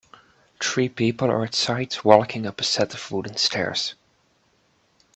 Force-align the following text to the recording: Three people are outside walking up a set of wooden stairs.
Three 0.59 0.89
people 0.89 1.29
are 1.29 1.43
outside 1.43 1.95
walking 2.03 2.47
up 2.47 2.59
a 2.59 2.63
set 2.63 2.95
of 2.95 3.11
wooden 3.11 3.37
stairs. 3.37 3.93